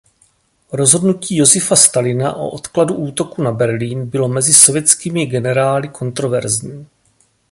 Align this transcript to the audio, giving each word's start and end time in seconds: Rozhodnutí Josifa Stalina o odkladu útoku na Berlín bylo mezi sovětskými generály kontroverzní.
Rozhodnutí 0.71 1.35
Josifa 1.37 1.75
Stalina 1.75 2.33
o 2.35 2.49
odkladu 2.49 2.93
útoku 2.93 3.43
na 3.43 3.51
Berlín 3.51 4.05
bylo 4.09 4.27
mezi 4.27 4.53
sovětskými 4.53 5.25
generály 5.25 5.87
kontroverzní. 5.89 6.87